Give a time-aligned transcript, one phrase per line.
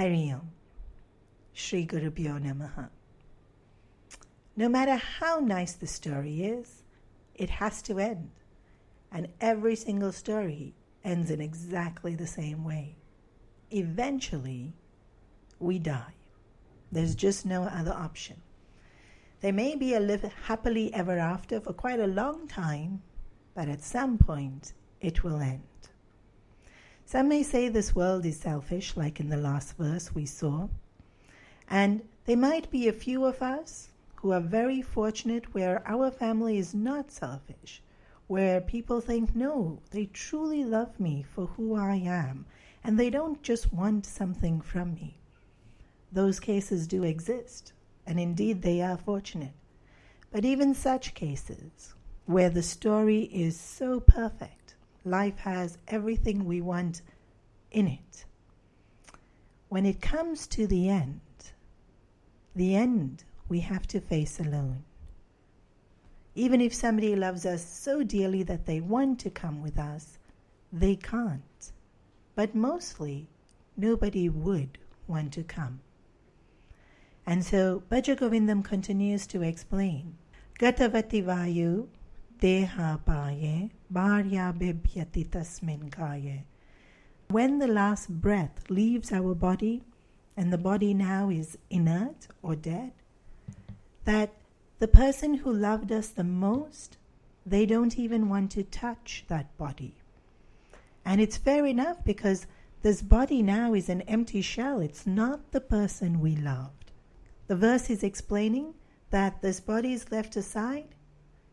[0.00, 0.50] Hari Om.
[1.52, 2.88] Sri Guru Bhyo Namaha.
[4.56, 6.84] No matter how nice the story is,
[7.34, 8.30] it has to end.
[9.12, 10.72] And every single story
[11.04, 12.96] ends in exactly the same way.
[13.70, 14.72] Eventually,
[15.58, 16.14] we die.
[16.90, 18.40] There's just no other option.
[19.42, 23.02] They may be a live happily ever after for quite a long time,
[23.54, 24.72] but at some point
[25.02, 25.69] it will end.
[27.10, 30.68] Some may say this world is selfish, like in the last verse we saw,
[31.68, 36.56] and there might be a few of us who are very fortunate where our family
[36.56, 37.82] is not selfish,
[38.28, 42.46] where people think, no, they truly love me for who I am,
[42.84, 45.18] and they don't just want something from me.
[46.12, 47.72] Those cases do exist,
[48.06, 49.56] and indeed they are fortunate.
[50.30, 51.92] But even such cases,
[52.26, 54.59] where the story is so perfect,
[55.04, 57.02] life has everything we want
[57.70, 58.24] in it.
[59.68, 61.20] When it comes to the end,
[62.54, 64.84] the end we have to face alone.
[66.34, 70.18] Even if somebody loves us so dearly that they want to come with us,
[70.72, 71.72] they can't.
[72.34, 73.28] But mostly,
[73.76, 75.80] nobody would want to come.
[77.26, 80.16] And so Bhaja Govindam continues to explain
[80.58, 81.88] Gatavati Vayu
[82.40, 83.00] Deha
[87.28, 89.82] When the last breath leaves our body,
[90.36, 92.92] and the body now is inert or dead,
[94.04, 94.32] that
[94.78, 96.96] the person who loved us the most,
[97.44, 99.94] they don't even want to touch that body.
[101.04, 102.46] And it's fair enough because
[102.82, 104.80] this body now is an empty shell.
[104.80, 106.92] It's not the person we loved.
[107.46, 108.74] The verse is explaining
[109.10, 110.94] that this body is left aside,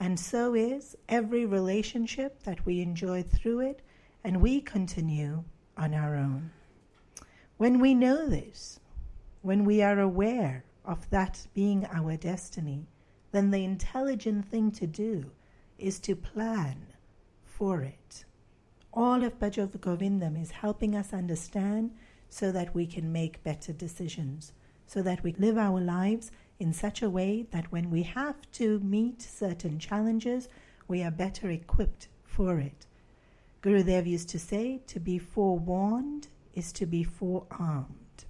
[0.00, 3.82] and so is every relationship that we enjoyed through it,
[4.24, 5.44] and we continue
[5.76, 6.50] on our own.
[7.56, 8.78] When we know this,
[9.42, 12.86] when we are aware of that being our destiny,
[13.32, 15.30] then the intelligent thing to do
[15.78, 16.86] is to plan
[17.44, 18.24] for it.
[18.92, 21.92] All of Bhaja Govindam is helping us understand
[22.28, 24.52] so that we can make better decisions,
[24.86, 28.80] so that we live our lives in such a way that when we have to
[28.80, 30.48] meet certain challenges,
[30.88, 32.86] we are better equipped for it.
[33.62, 38.24] Gurudev used to say, to be forewarned is to be forearmed.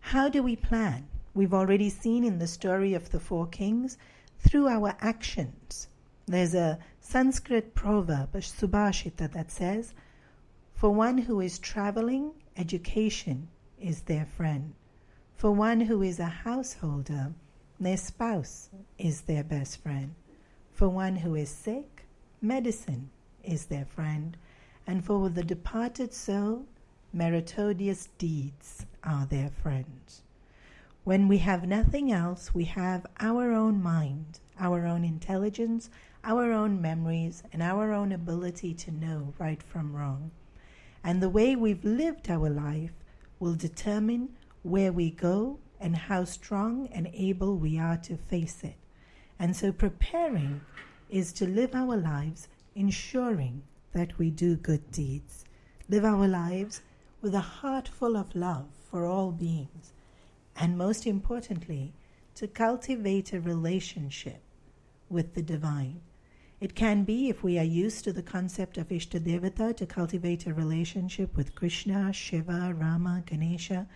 [0.00, 1.08] How do we plan?
[1.34, 3.98] We've already seen in the story of the four kings
[4.38, 5.88] through our actions.
[6.26, 9.94] There's a Sanskrit proverb, a subhashita, that says,
[10.74, 13.48] For one who is traveling, education
[13.78, 14.74] is their friend.
[15.36, 17.34] For one who is a householder,
[17.78, 20.14] their spouse is their best friend.
[20.72, 22.06] For one who is sick,
[22.40, 23.10] medicine
[23.44, 24.34] is their friend.
[24.86, 26.64] And for the departed soul,
[27.12, 30.00] meritorious deeds are their friend.
[31.04, 35.90] When we have nothing else, we have our own mind, our own intelligence,
[36.24, 40.30] our own memories, and our own ability to know right from wrong.
[41.04, 42.94] And the way we've lived our life
[43.38, 44.30] will determine
[44.66, 48.76] where we go and how strong and able we are to face it.
[49.38, 50.60] And so preparing
[51.08, 53.62] is to live our lives ensuring
[53.92, 55.44] that we do good deeds,
[55.88, 56.82] live our lives
[57.22, 59.92] with a heart full of love for all beings,
[60.56, 61.92] and most importantly,
[62.34, 64.40] to cultivate a relationship
[65.08, 66.00] with the divine.
[66.60, 70.54] It can be, if we are used to the concept of Ishtadevata, to cultivate a
[70.54, 73.86] relationship with Krishna, Shiva, Rama, Ganesha,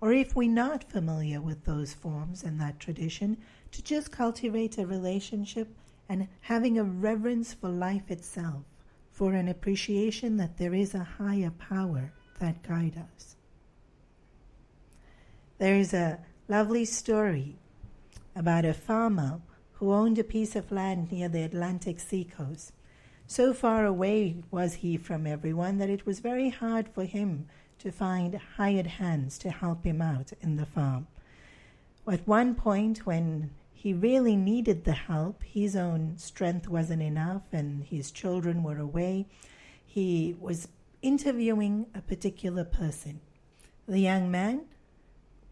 [0.00, 3.36] or if we're not familiar with those forms and that tradition,
[3.72, 5.68] to just cultivate a relationship
[6.08, 8.62] and having a reverence for life itself,
[9.10, 13.36] for an appreciation that there is a higher power that guides us.
[15.58, 17.56] There is a lovely story
[18.34, 19.40] about a farmer
[19.74, 22.72] who owned a piece of land near the Atlantic seacoast.
[23.26, 27.90] So far away was he from everyone that it was very hard for him to
[27.92, 31.06] find hired hands to help him out in the farm.
[32.10, 37.84] At one point, when he really needed the help, his own strength wasn't enough, and
[37.84, 39.26] his children were away,
[39.84, 40.68] he was
[41.02, 43.20] interviewing a particular person.
[43.86, 44.66] The young man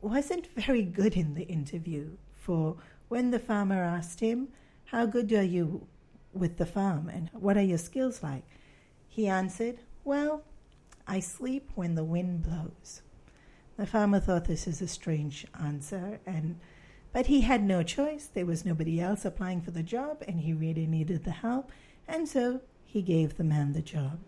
[0.01, 2.77] wasn't very good in the interview, for
[3.09, 4.49] when the farmer asked him,
[4.87, 5.87] How good are you
[6.33, 8.45] with the farm and what are your skills like?
[9.09, 10.43] He answered, Well,
[11.07, 13.03] I sleep when the wind blows.
[13.77, 16.59] The farmer thought this is a strange answer, and
[17.13, 18.27] but he had no choice.
[18.27, 21.71] There was nobody else applying for the job, and he really needed the help,
[22.09, 24.19] and so he gave the man the job.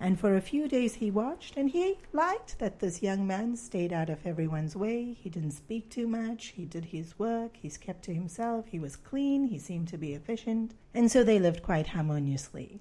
[0.00, 3.92] And for a few days he watched, and he liked that this young man stayed
[3.92, 5.14] out of everyone's way.
[5.14, 6.48] He didn't speak too much.
[6.48, 7.56] He did his work.
[7.56, 8.66] He's kept to himself.
[8.66, 9.44] He was clean.
[9.44, 10.74] He seemed to be efficient.
[10.92, 12.80] And so they lived quite harmoniously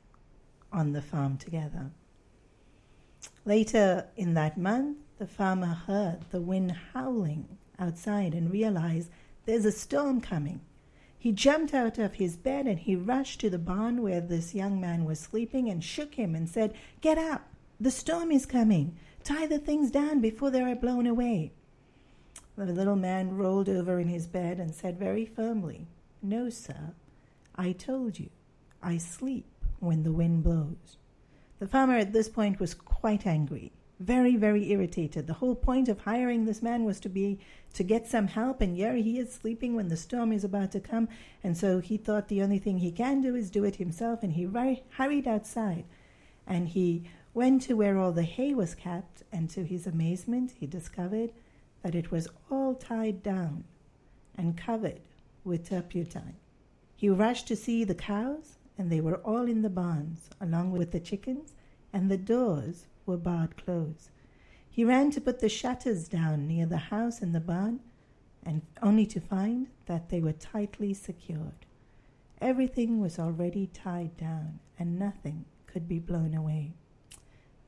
[0.72, 1.92] on the farm together.
[3.46, 9.10] Later in that month, the farmer heard the wind howling outside and realized
[9.46, 10.62] there's a storm coming.
[11.18, 14.82] He jumped out of his bed and he rushed to the barn where this young
[14.82, 17.48] man was sleeping and shook him and said, Get up!
[17.80, 18.98] The storm is coming!
[19.24, 21.54] Tie the things down before they are blown away.
[22.58, 25.88] The little man rolled over in his bed and said very firmly,
[26.22, 26.94] No, sir,
[27.56, 28.30] I told you,
[28.82, 29.46] I sleep
[29.80, 30.98] when the wind blows.
[31.60, 33.72] The farmer at this point was quite angry
[34.04, 35.28] very, very irritated.
[35.28, 37.40] The whole point of hiring this man was to be
[37.74, 40.80] to get some help, and here he is sleeping when the storm is about to
[40.80, 41.08] come.
[41.44, 44.34] And so he thought the only thing he can do is do it himself, and
[44.34, 45.86] he ri- hurried outside,
[46.46, 50.68] and he went to where all the hay was kept, and to his amazement, he
[50.68, 51.32] discovered
[51.82, 53.64] that it was all tied down
[54.38, 55.00] and covered
[55.44, 56.36] with turpentine.
[56.96, 60.92] He rushed to see the cows, and they were all in the barns, along with
[60.92, 61.54] the chickens,
[61.92, 64.10] and the doors were barred close.
[64.70, 67.80] He ran to put the shutters down near the house and the barn,
[68.44, 71.66] and only to find that they were tightly secured.
[72.42, 76.74] Everything was already tied down, and nothing could be blown away.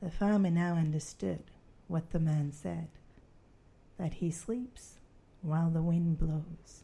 [0.01, 1.43] The farmer now understood
[1.87, 2.87] what the man said
[3.97, 4.95] that he sleeps
[5.41, 6.83] while the wind blows.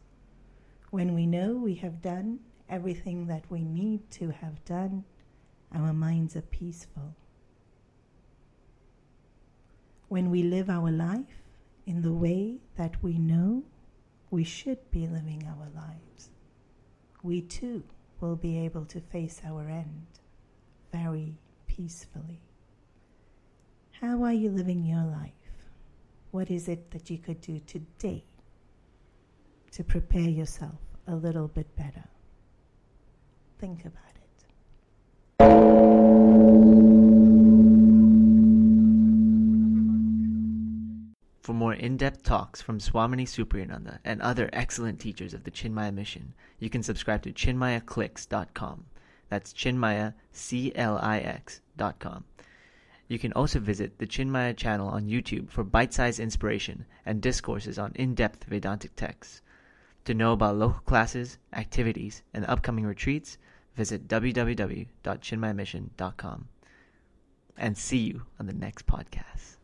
[0.91, 2.39] When we know we have done
[2.71, 5.03] everything that we need to have done,
[5.73, 7.13] our minds are peaceful
[10.12, 11.41] when we live our life
[11.85, 13.63] in the way that we know
[14.29, 16.31] we should be living our lives,
[17.23, 17.81] we too
[18.19, 20.06] will be able to face our end
[20.91, 22.41] very peacefully.
[24.01, 25.31] How are you living your life?
[26.31, 28.25] What is it that you could do today
[29.71, 32.03] to prepare yourself a little bit better?
[33.61, 34.21] Think about it.
[41.41, 46.33] For more in-depth talks from Swamini Supriyananda and other excellent teachers of the Chinmaya mission,
[46.57, 48.85] you can subscribe to chinmayaclix.com.
[49.29, 52.23] That's chinmayaclix.com.
[53.07, 57.91] You can also visit the Chinmaya channel on YouTube for bite-sized inspiration and discourses on
[57.93, 59.43] in-depth Vedantic texts.
[60.05, 63.37] To know about local classes, activities, and upcoming retreats,
[63.75, 66.47] visit www.chinmayamission.com.
[67.57, 69.57] And see you on the next podcast.